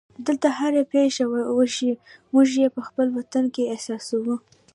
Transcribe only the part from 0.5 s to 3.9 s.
هره پېښه وشي موږ یې په خپل وطن کې